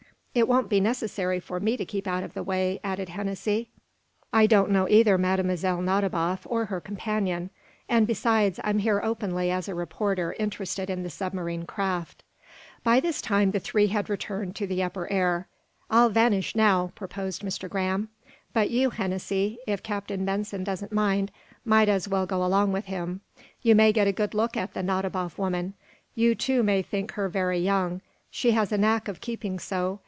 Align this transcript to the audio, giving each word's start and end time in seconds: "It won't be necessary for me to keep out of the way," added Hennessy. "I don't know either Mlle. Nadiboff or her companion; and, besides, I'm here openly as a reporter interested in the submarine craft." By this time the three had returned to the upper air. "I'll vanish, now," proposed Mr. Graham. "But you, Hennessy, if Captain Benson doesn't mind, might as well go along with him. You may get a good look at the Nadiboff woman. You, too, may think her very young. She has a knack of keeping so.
"It 0.33 0.47
won't 0.47 0.69
be 0.69 0.79
necessary 0.79 1.41
for 1.41 1.59
me 1.59 1.75
to 1.75 1.83
keep 1.83 2.07
out 2.07 2.23
of 2.23 2.33
the 2.35 2.41
way," 2.41 2.79
added 2.85 3.09
Hennessy. 3.09 3.69
"I 4.31 4.47
don't 4.47 4.71
know 4.71 4.87
either 4.87 5.17
Mlle. 5.17 5.81
Nadiboff 5.81 6.47
or 6.49 6.67
her 6.67 6.79
companion; 6.79 7.49
and, 7.89 8.07
besides, 8.07 8.57
I'm 8.63 8.79
here 8.79 9.01
openly 9.03 9.51
as 9.51 9.67
a 9.67 9.75
reporter 9.75 10.33
interested 10.39 10.89
in 10.89 11.03
the 11.03 11.09
submarine 11.09 11.65
craft." 11.65 12.23
By 12.81 13.01
this 13.01 13.21
time 13.21 13.51
the 13.51 13.59
three 13.59 13.87
had 13.87 14.09
returned 14.09 14.55
to 14.55 14.65
the 14.67 14.81
upper 14.81 15.05
air. 15.11 15.49
"I'll 15.89 16.07
vanish, 16.07 16.55
now," 16.55 16.93
proposed 16.95 17.41
Mr. 17.43 17.69
Graham. 17.69 18.07
"But 18.53 18.69
you, 18.69 18.91
Hennessy, 18.91 19.57
if 19.67 19.83
Captain 19.83 20.23
Benson 20.23 20.63
doesn't 20.63 20.93
mind, 20.93 21.29
might 21.65 21.89
as 21.89 22.07
well 22.07 22.25
go 22.25 22.41
along 22.41 22.71
with 22.71 22.85
him. 22.85 23.19
You 23.63 23.75
may 23.75 23.91
get 23.91 24.07
a 24.07 24.13
good 24.13 24.33
look 24.33 24.55
at 24.55 24.75
the 24.75 24.81
Nadiboff 24.81 25.37
woman. 25.37 25.73
You, 26.15 26.35
too, 26.35 26.63
may 26.63 26.81
think 26.81 27.11
her 27.11 27.27
very 27.27 27.59
young. 27.59 27.99
She 28.29 28.51
has 28.51 28.71
a 28.71 28.77
knack 28.77 29.09
of 29.09 29.19
keeping 29.19 29.59
so. 29.59 29.99